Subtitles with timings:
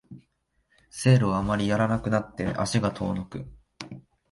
[0.89, 3.45] セールをあまりやらなくなって足が遠のく